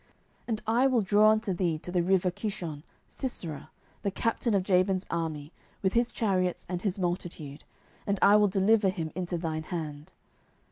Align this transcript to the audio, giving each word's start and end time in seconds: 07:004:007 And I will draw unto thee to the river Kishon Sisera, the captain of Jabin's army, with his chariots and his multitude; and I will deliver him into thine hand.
07:004:007 0.05 0.09
And 0.47 0.61
I 0.65 0.87
will 0.87 1.01
draw 1.03 1.29
unto 1.29 1.53
thee 1.53 1.77
to 1.77 1.91
the 1.91 2.01
river 2.01 2.31
Kishon 2.31 2.81
Sisera, 3.07 3.69
the 4.01 4.09
captain 4.09 4.55
of 4.55 4.63
Jabin's 4.63 5.05
army, 5.11 5.51
with 5.83 5.93
his 5.93 6.11
chariots 6.11 6.65
and 6.67 6.81
his 6.81 6.97
multitude; 6.97 7.65
and 8.07 8.17
I 8.19 8.35
will 8.35 8.47
deliver 8.47 8.89
him 8.89 9.11
into 9.13 9.37
thine 9.37 9.61
hand. 9.65 10.11